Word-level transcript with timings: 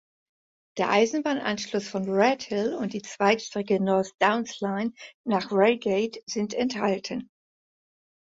Der 0.79 0.89
Eisenbahnanschluss 0.89 1.87
von 1.87 2.09
Redhill 2.09 2.73
und 2.73 2.93
die 2.93 3.03
Zweigstrecke 3.03 3.79
North 3.79 4.11
Downs 4.17 4.59
Line 4.59 4.93
nach 5.27 5.49
Reigate 5.51 6.23
sind 6.25 6.55
enthalten. 6.55 7.29